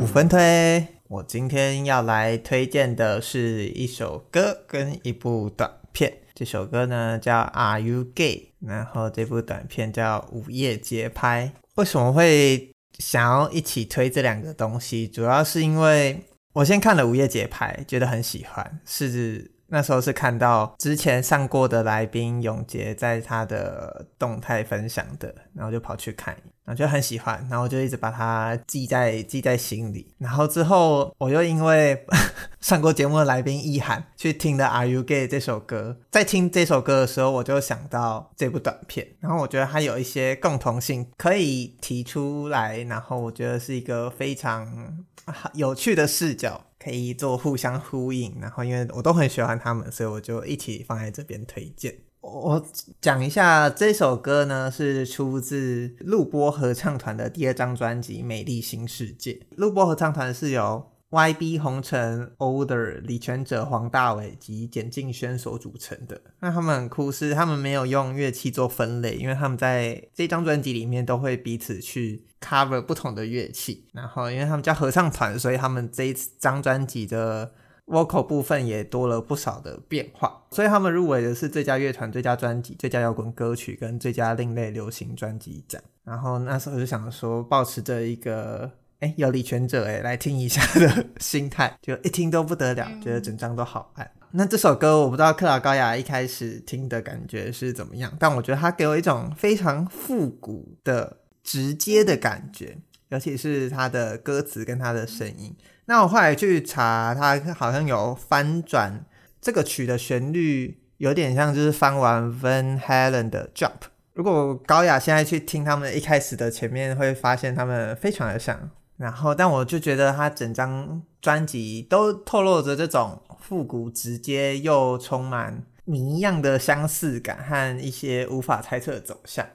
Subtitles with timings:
[0.00, 6.18] 五分推，我今天要来推荐的是一首歌跟一部短片。
[6.34, 11.52] 这首歌呢叫《Are You Gay》，然后这部短片叫《午夜节拍》。
[11.74, 15.08] 为什么会想要一起推这两个东西？
[15.08, 16.20] 主要是因为
[16.52, 19.50] 我先看了《午夜节拍》，觉得很喜欢，是。
[19.70, 30.14] 那时候是看到之前上过的来宾永杰在他的动态分享的，然后就跑去看，然后就很喜欢，然后就一直把它记在记在心里。
[30.18, 32.06] 然后之后我又因为
[32.60, 45.04] 上过节目的来宾易涵去听了《Are You Gay》这首歌，在听这首歌的时候，我就想到这部短片，然后我觉得它有一些共同性可以提出来，然后我觉得是一个非常
[45.52, 46.64] 有趣的视角。
[46.88, 51.94] 可以做互相呼应，然后因为我都很喜欢他们，所以我就一起放在这边推荐。
[52.20, 52.66] 我
[53.00, 59.32] 讲一下这首歌呢，是出自录播合唱团的第二张专辑《美丽新世界》。
[59.56, 66.20] 录播合唱团是由 YB 红尘、Older、李权哲、黄大玮及简敬轩所组成的。
[66.40, 73.86] 那他们很酷是，他们没有用乐器做分类，因为他们在这张专辑里面都会彼此去 cover 不同的乐器。
[73.94, 77.52] 然后，因为他们叫合唱团，所以他们这一张专辑的
[77.86, 80.42] vocal 部分也多了不少的变化。
[80.50, 85.80] 所以他们入围的是最佳乐团、最佳专辑、最佳摇滚歌曲跟最佳另类流行专辑奖。
[86.04, 88.70] 然后那时候就想说，保持着一个。
[89.00, 94.10] 哎，有理权者哎，来听一下的心态，就一听都不得了，觉得整张都好爱。
[94.32, 102.76] 那这首歌我不知道克劳高雅一开始听的感觉是怎么样，但我觉得它给我一种非常复古的直接的感觉，
[103.10, 105.56] 尤其是它的歌词跟它的声音。
[105.86, 109.06] 那我后来去查，它好像有翻转
[109.40, 113.88] 这个曲的旋律，有点像就是翻完 Van Halen 的 Jump。
[114.12, 118.70] 如果高雅现在去听他们一开始的前面，会发现他们非常的像。
[118.98, 129.46] 然后，但我就觉得他整张专辑都透露着这种复古、直接又充满谜一样的相似感和一些无法猜测的走向。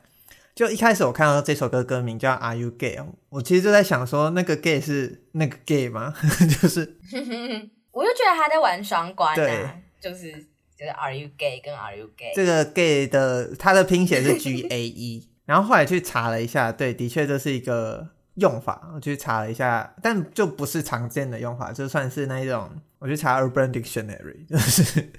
[0.56, 2.96] 就一开始我看到这首歌歌名叫《Are You Gay》，
[3.28, 6.14] 我其实就在想说，那个 gay 是那个 gay 吗？
[6.62, 7.00] 就是，
[7.92, 9.68] 我就觉得他在玩双关啊，对，
[10.00, 10.32] 就是
[10.78, 18.13] 就是 Are You Gay 跟 Are You Gay 这个 gay 的它的拼写是 G A E， 然后后来去查了一下，对，的确这是一个。
[18.36, 25.12] 用法我去查了一下，但就不是常见的用法，就算是那一种，我去查 Urban Dictionary，就是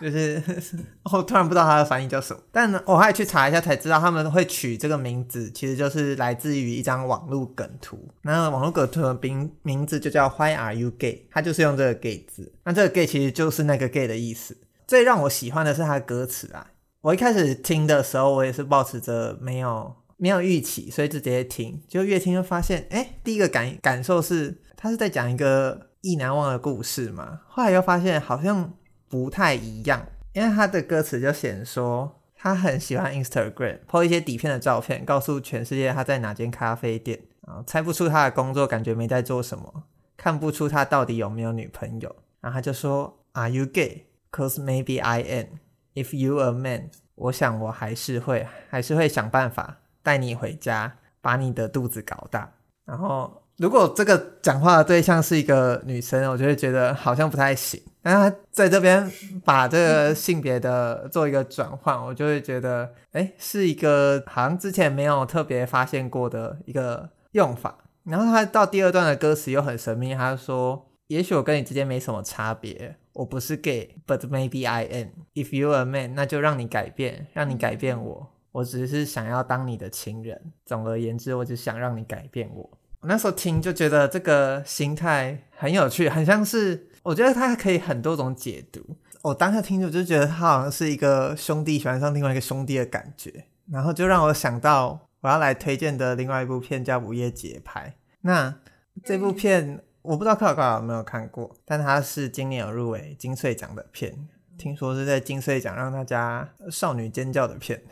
[0.00, 0.42] 就是，
[1.12, 8.08] 我突然不知道它的翻译叫什么，但我还去查一下才知道他们会取这个名字，其实就是来自于一张网络梗图。
[8.22, 11.28] 那网络梗图的名名字就叫 Why Are You Gay？
[11.30, 14.56] 它就是用这个 gay 字，那这个 gay 其实就是那个 gay 的意思。
[14.86, 16.66] 最让我喜欢的是它的歌词啊，
[17.02, 19.94] 我一开始听的时候，我也是保持着没有。
[20.16, 27.40] 没有预期，所以就直接听，就越听就发现，哎，第一个感感受是他是在讲一个意难忘的故事嘛。
[27.48, 28.74] 后来又发现好像
[29.08, 39.84] 不太一样，因为他的歌词就显说他很喜欢 Instagram，po 一些底片的照片，告诉全世界他在哪间咖啡店啊，猜不出他的工作，感觉没在做什么，
[40.16, 42.16] 看不出他到底有没有女朋友。
[42.40, 44.06] 然后他就说，Are you gay?
[44.30, 45.46] Cause maybe I am.
[45.94, 49.80] If you a man，我想我还是会还是会想办法。
[50.04, 52.52] 带你回家，把你的肚子搞大。
[52.84, 57.82] 然后，如果这个讲话的对象是一个女生，我就会觉得好像不太行。
[58.02, 59.10] 那他在这边
[59.42, 67.78] 把这个性别的做一个转换，我就会觉得，哎，是一个好像之前没有特别发现过的一个用法。
[68.04, 75.08] 然后他到第二段的歌词又很神秘，他说：“也许我跟你之间没什么差别，我不是 gay，but maybe I am.
[75.32, 80.52] If you're a man，那就让你改变，让你改变我。”我只是想要当你的情人。
[80.64, 82.62] 总而言之，我只想让你改变我。
[83.00, 88.80] 我那时候听就觉得这个心态很有趣，很像是我觉得它可以很多种解读。
[89.22, 97.88] 我当下听着就觉得他好像是一个兄弟喜欢上另外一个兄弟的感觉，然后就让我想到我要来推荐的另外一部片叫《午夜节拍》。
[98.20, 98.54] 那
[99.02, 104.28] 这部片我不知道克劳高雅有没有看过，但它是今年有入围金穗奖的片。
[104.56, 107.82] 听说是在金穗奖让大家少女尖叫的片，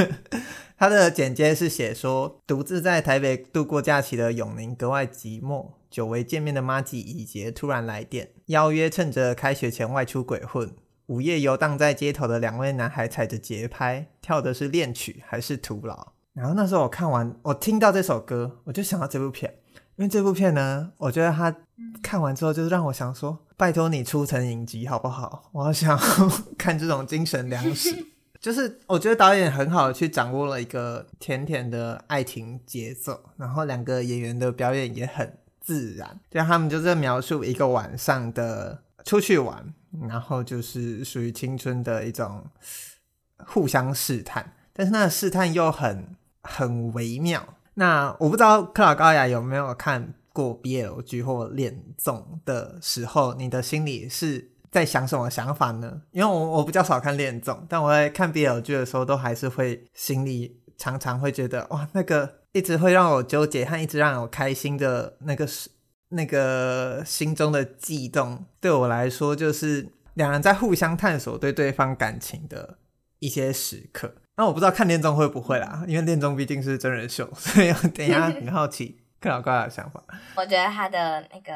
[0.76, 10.74] 他的简介是写说，独自在台北度过假期的永宁格外寂寞，久违见面的妈吉以洁突然来电，邀约趁着开学前外出鬼混。
[11.06, 16.12] 午夜游荡在街头的两位男孩踩着节拍，跳的是恋曲还是徒劳？
[16.32, 19.54] 然后那时候我看完，我听到这首歌，我就想到这部片。
[19.96, 21.54] 因为这部片呢，我觉得他
[22.02, 25.50] 看完之后，就是让我想说，拜托你出成影集好不好？
[25.52, 25.98] 我好想
[26.58, 27.94] 看这种精神粮食。
[28.40, 39.72] 就是我觉得导演很好的去掌握了一个甜甜的爱情节奏，然后两个演员的表演也很自然，就他们就在描述一个晚上的出去玩，
[40.08, 42.44] 然后就是属于青春的一种
[43.46, 47.53] 互相试探，但是那个试探又很很微妙。
[47.74, 56.02] 那我不知道克劳高雅有没有看过 BL 剧或恋综的时候，你的心里是在想什么想法呢？
[56.12, 65.70] 因为我我比较少看恋综，但我在看 BL 剧的时候，都还是会心里常常会觉得哇，那个一直会让我纠结和一直让我开心的那个是
[66.10, 72.78] 那个心中的悸动，对我来说就是两人在互相探索对对方感情的
[73.18, 74.14] 一些时刻。
[74.36, 80.02] 那我不知道看恋综会不会啦，因为恋综毕竟是真人秀， 所以我等一下很好奇克劳高雅的想法。
[80.34, 81.52] 我觉得他的那个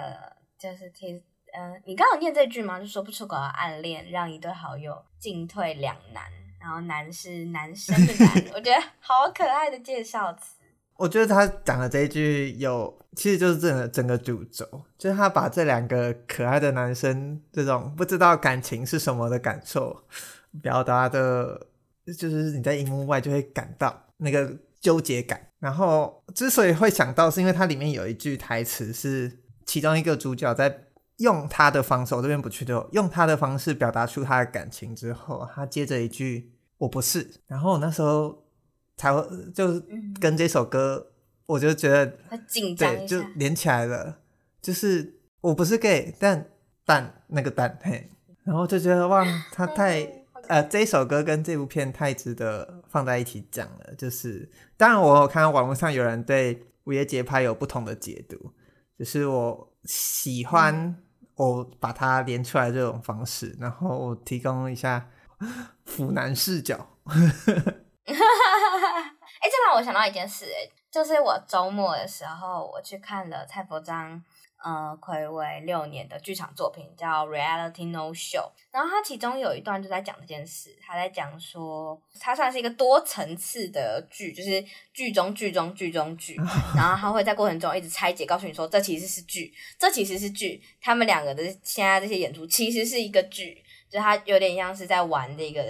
[0.56, 1.16] 就是听，
[1.54, 2.78] 嗯、呃，你刚有念这句吗？
[2.78, 6.22] 就说不出口的暗恋，让一对好友进退两难。
[6.60, 10.56] 然后男是男生的男， 我觉得好可爱的介绍词。
[10.96, 14.64] 我觉得他讲的这一句有，其实就是整个整个主轴，
[14.96, 20.04] 就是他把这两个可爱的男生这种不知道感情是什么的感受
[20.62, 21.66] 表达的。
[22.14, 30.84] 就是你在荧幕外就会感到那个纠结感，然后之所以会想到，是因为它里面有一句台词是其中一个主角在
[31.18, 38.44] 用他的方式，我这边不去掉，用他的方式表达出他的感情之后，他接着一句“我不是”，然后我那时候
[38.96, 39.22] 才会
[39.52, 39.82] 就
[40.20, 41.12] 跟这首歌，
[41.46, 44.18] 我就觉得很紧张，对，就连起来了，
[44.62, 46.46] 就是我不是 gay，但
[46.84, 48.08] 但那个但嘿，
[48.44, 50.17] 然后就觉得哇，他太。
[50.48, 53.94] 呃，这一首歌跟这部片太值得放在一起讲了。
[53.96, 58.52] 就是，当然我有看到网络上有人对《午夜节拍》有不同的解读，
[58.98, 60.96] 就是我喜欢
[61.34, 65.10] 我把它连出来这种方式，然后我提供一下
[65.84, 66.88] 腐男视角。
[67.04, 67.32] 哎、欸，
[69.50, 74.24] 这让我想到一件事，哎，就是我周末的时候我去看了蔡柏璋。
[74.64, 78.38] 呃，暌违六年的剧场作品叫《Reality No Show》，
[78.72, 86.34] 然后它其中有一段就在讲这件事，他在讲说，它算是一个多层次的剧，就是剧中剧中剧中剧，
[86.74, 95.62] 然后他会在过程中一直拆解，告诉你说这其实是剧，这其实是剧，他们两个的现在这些演出其实是一个剧，就他有点像是在玩这个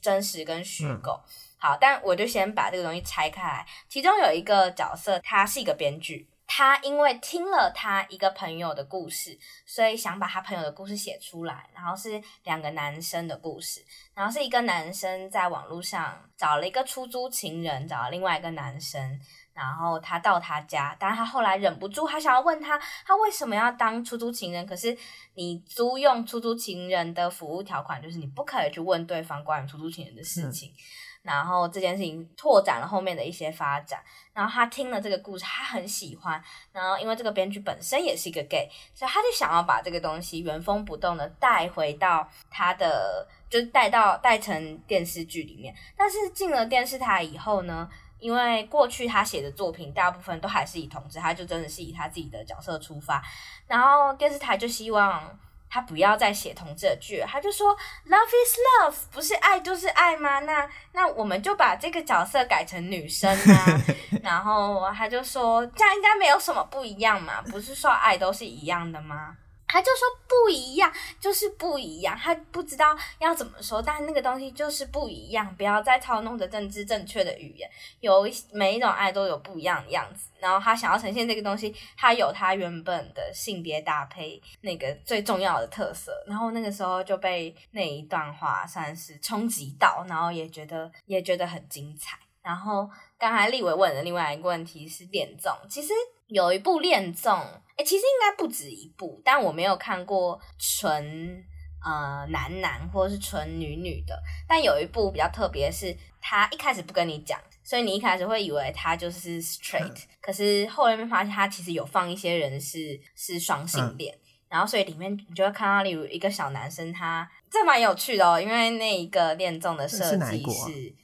[0.00, 1.12] 真实跟虚构。
[1.12, 6.28] 嗯、好，但我就先把这个东西拆开来，其中有一个角色，他是一个编剧。
[6.54, 11.70] 他因为听了他一个朋友的故事，所以想把他朋友的故事写出来。
[11.74, 13.82] 然后是两个男生的故事，
[14.12, 19.18] 然后是一个男生在网络上找了一个出租情人，找了另外一个男生，
[19.54, 24.66] 然后他到他家，但是他后来忍不住，他想要问他，他为什么要当出租情人？
[24.66, 24.94] 可是
[25.32, 30.68] 你租用出租情人的服务条款就是你不可以去问对方关于出租情人的事情。
[30.68, 30.76] 嗯
[31.22, 34.02] 然后这件事情拓展了后面的一些发展，
[34.32, 36.42] 然后他听了这个故事，他很喜欢。
[36.72, 45.74] 然后因为这个编剧本身也是一个 gay，所以他就想要把这个东西原封不动的带回到他的，就是带到带成电视剧里面。
[45.96, 53.22] 但是进了电视台以后呢，因为过去他写的作品大部分都还是以同志，他就真的是以他自己的角色出发。
[53.68, 55.38] 然后电视台就希望。
[55.74, 57.74] 他不要再写同志的剧，他就说
[58.06, 60.40] “love is love”，不是爱就是爱吗？
[60.40, 63.80] 那那我们就把这个角色改成女生啊。
[64.22, 69.34] 然后他就说这样应该没有什么不一样嘛，不是说爱都是一样的吗？
[69.72, 72.14] 他就说不一样，就是不一样。
[72.14, 75.56] 他不知道要怎么说，但那个东西就是不一样。
[75.56, 77.66] 不要再操弄着政治正确的语言。
[78.00, 80.28] 有每一种爱都有不一样的样子。
[80.38, 86.22] 然后他想要呈现这个东西，他有他原本的性别搭配那个最重要的特色。
[86.26, 92.18] 然后那个时候就被那一段话算是冲击到，然后也觉得也觉得很精彩。
[92.42, 95.92] 然后刚才立伟问的另外一个问题是恋综，其实
[96.26, 97.38] 有一部恋综。
[97.74, 101.42] 哎，其实应该不止一部，但我没有看过纯
[101.82, 104.22] 呃男男或者是纯女女的。
[104.46, 114.20] 但有一部比较特别，是他一开始不跟你讲，所以你一开始会以为他就是 straight，嗯，可是后来面发现他其实有放一些人是是双性恋，嗯，
[114.50, 120.94] 然后所以里面你就会看到，例如一个小男生他，他这蛮有趣的哦，因为那一个恋综的设计是。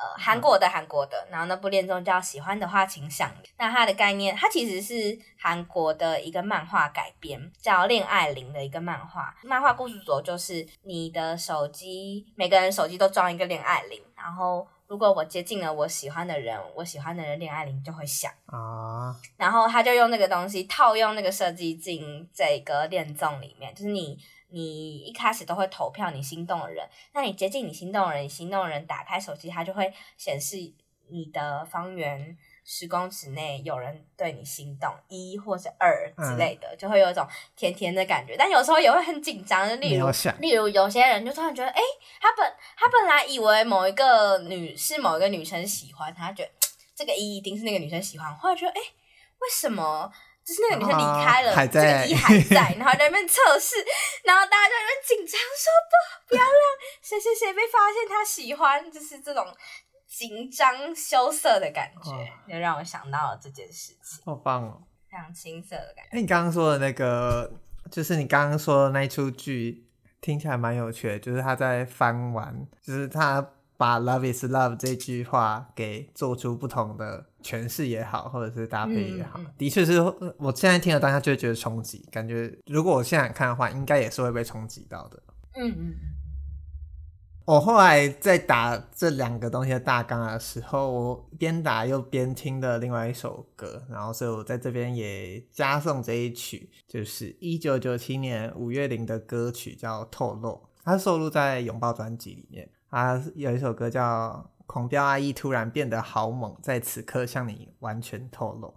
[0.00, 9.36] 呃，韩国的韩国的，然后那部恋综叫《喜欢的话请响铃》，那它的概念，它其实是韩国的一个漫画改编，叫《恋爱铃》的一个漫画。
[9.42, 19.14] 漫画故事主轴就是你的手机，每个人手机都装一个恋爱铃，然后如果我接近了我喜欢的人，我喜欢的人恋爱铃就会响啊。
[19.36, 24.18] 然后他就用那个东西套用那个设计进这个恋综里面，就是你。
[24.52, 30.56] 你一开始都会投票你心动的人，那你接近你心动的人，你心动的人打开手机，它就会显示
[31.08, 37.26] 你的方圆十公尺内有人对你心动一或者二之类的，嗯、就会有一种
[37.56, 38.36] 甜甜的感觉。
[38.36, 40.06] 但有时候也会很紧张，例如
[40.38, 41.86] 例如有些人就突然觉得，哎、欸，
[42.20, 46.50] 他本他本来以为某一个女是某一个女生喜欢他，觉得
[46.94, 48.86] 这个一一定是那个女生喜欢，后来觉得，哎、欸，
[49.40, 50.12] 为什么？
[50.50, 53.76] 就是那个女生离开了，这个一还在， 然后在那边测试，
[54.24, 55.70] 然后大家就在那边紧张，说
[56.26, 56.52] 不，不要让
[57.00, 59.46] 谁谁谁被发现他喜欢，就是这种
[60.08, 64.20] 紧张羞涩的感觉，就让我想到了这件事情。
[64.24, 66.16] 好棒哦，非常青涩的感觉。
[66.16, 67.52] 哎，你刚刚说的那个，
[67.92, 69.86] 就是你刚刚说的那一出剧，
[70.20, 73.52] 听起来蛮有趣的，就是他在翻完，就是他。
[73.80, 79.98] 把 “love is love” 这句话给做出不同的诠释也好，或者是搭配也好，嗯、的确是
[80.36, 85.22] 我现在听了当下就会觉得冲击，感觉如果我现在看的话，应该也是会被冲击到的。
[85.54, 85.94] 嗯嗯。
[87.46, 100.50] 我后来在打这两个东西的大纲的时候，我边打又边听的另外一首歌，然后所以我在这边也加送这一曲，就是一九九七年五月铃的歌曲叫《透露》，
[100.84, 102.68] 它收录在《拥抱》专辑里面。
[102.88, 108.74] 啊，有一首歌叫《狂飙爱意突然变得好猛》，在此刻向你完全透露。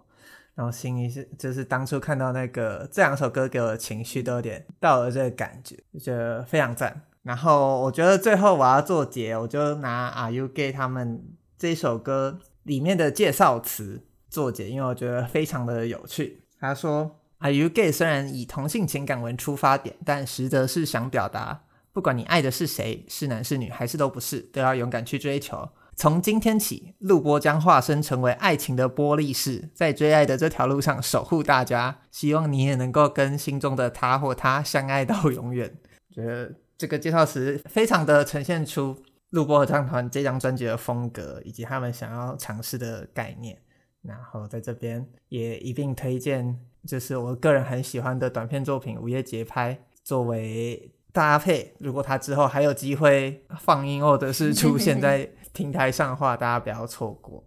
[0.54, 7.02] 然后心里是，就是当初看到那个这两首歌给我的情绪都有点到了这个感觉，就觉得非常赞。
[7.24, 11.24] 然后我觉得最后我要做结，我就拿 Are You Gay 他们
[11.58, 16.42] 这首歌里面的介绍词做结，因为我觉得非常的有趣。
[16.60, 21.62] 他说：“Are You Gay？” 虽然以同性情感为出发点，但实则是想表达。
[21.94, 25.68] 不管你爱的是谁，是男是女，还是都不是，都要勇敢去追求。
[25.94, 32.00] 从今天起，录播将化身成为爱情的玻璃室，在追爱的这条路上守护大家。
[32.10, 35.72] 希望你也能够跟心中的他或她相爱到永远。
[36.10, 38.96] 觉得这个介绍词非常的呈现出
[39.30, 43.56] 录播合唱团这张专辑的风格，以及他们想要尝试的概念。
[44.02, 50.90] 然后在这边也一并推荐，就是我个人很喜欢的短片作品《午夜节拍》，作为。
[51.14, 57.44] 搭配，如果他之后还有机会放映或者是出现在平台上的话，大家不要错过。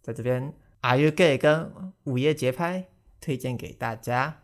[0.00, 1.72] 在这边，Are You Gay 跟
[2.04, 2.84] 午夜节拍
[3.20, 4.36] 推荐给大家。